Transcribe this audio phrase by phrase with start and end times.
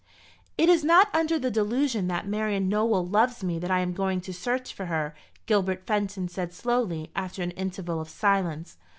[0.57, 4.19] "It is not under the delusion that Marian Nowell loves me that I am going
[4.21, 5.13] to search for her,"
[5.45, 8.77] Gilbert Fenton said slowly, after an interval of silence.